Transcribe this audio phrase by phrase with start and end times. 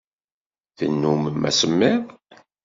[0.77, 2.03] Tennummem asemmiḍ.